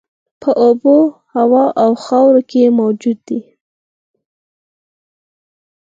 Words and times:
په 0.41 0.49
اوبو، 0.63 0.97
هوا 1.35 1.65
او 1.83 1.91
خاورو 2.03 2.41
کې 2.49 2.75
موجود 2.79 3.17
دي. 3.27 3.41